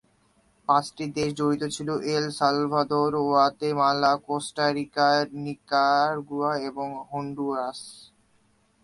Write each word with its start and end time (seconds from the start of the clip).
পাঁচটি 0.69 1.03
দেশ 1.17 1.29
জড়িত 1.39 1.63
ছিল: 1.75 1.89
El 2.13 2.25
Salvador, 2.39 3.11
Guatemala, 3.21 4.11
Costa 4.27 4.65
Rica, 4.77 5.09
Nicaragua, 5.43 6.51
এবং 6.69 6.87
হন্ডুরাস। 7.09 7.79